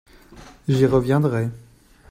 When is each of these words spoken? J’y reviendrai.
J’y 0.67 0.87
reviendrai. 0.87 1.49